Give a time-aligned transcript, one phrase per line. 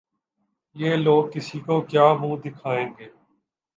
[0.75, 3.07] یہ لوگ کسی کو کیا منہ دکھائیں گے؟